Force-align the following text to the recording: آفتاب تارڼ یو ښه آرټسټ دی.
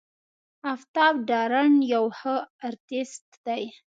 آفتاب 0.73 1.13
تارڼ 1.27 1.71
یو 1.93 2.05
ښه 2.17 2.35
آرټسټ 2.67 3.25
دی. 3.45 3.63